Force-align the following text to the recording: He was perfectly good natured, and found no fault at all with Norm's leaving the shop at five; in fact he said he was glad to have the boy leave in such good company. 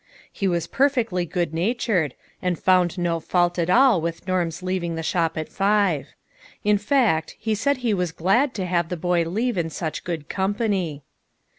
He 0.33 0.47
was 0.47 0.65
perfectly 0.65 1.27
good 1.27 1.53
natured, 1.53 2.15
and 2.41 2.57
found 2.57 2.97
no 2.97 3.19
fault 3.19 3.59
at 3.59 3.69
all 3.69 4.01
with 4.01 4.27
Norm's 4.27 4.63
leaving 4.63 4.95
the 4.95 5.03
shop 5.03 5.37
at 5.37 5.47
five; 5.47 6.07
in 6.63 6.79
fact 6.79 7.35
he 7.37 7.53
said 7.53 7.77
he 7.77 7.93
was 7.93 8.11
glad 8.11 8.55
to 8.55 8.65
have 8.65 8.89
the 8.89 8.97
boy 8.97 9.23
leave 9.25 9.59
in 9.59 9.69
such 9.69 10.03
good 10.03 10.27
company. 10.27 11.03